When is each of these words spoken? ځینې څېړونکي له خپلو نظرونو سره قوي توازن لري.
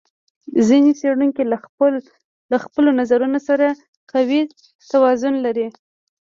ځینې 0.67 0.91
څېړونکي 0.99 1.43
له 2.51 2.57
خپلو 2.63 2.89
نظرونو 2.99 3.39
سره 3.47 3.67
قوي 4.11 4.41
توازن 4.91 5.33
لري. 5.45 5.67